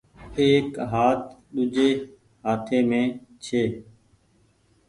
ايڪ 0.39 0.69
هآت 0.91 1.21
ۮوجھي 1.53 1.89
هآتي 2.45 2.79
مين 2.89 3.05
ڇي۔ 3.43 3.63